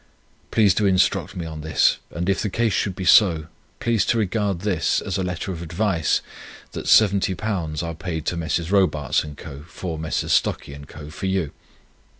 Please 0.49 0.73
to 0.73 0.87
instruct 0.87 1.35
me 1.35 1.45
on 1.45 1.61
this; 1.61 1.99
and 2.09 2.27
if 2.27 2.41
the 2.41 2.49
case 2.49 2.73
should 2.73 2.95
be 2.95 3.05
so, 3.05 3.45
please 3.79 4.03
to 4.05 4.17
regard 4.17 4.61
this 4.61 4.99
as 4.99 5.19
a 5.19 5.23
letter 5.23 5.51
of 5.51 5.61
advice 5.61 6.21
that 6.71 6.87
£70 6.87 7.83
are 7.83 7.93
paid 7.93 8.25
to 8.25 8.35
Messrs. 8.35 8.71
Robarts 8.71 9.23
and 9.23 9.37
Co., 9.37 9.61
for 9.67 9.99
Messrs. 9.99 10.33
Stuckey 10.33 10.73
and 10.73 10.87
Co., 10.87 11.11
for 11.11 11.27
you. 11.27 11.51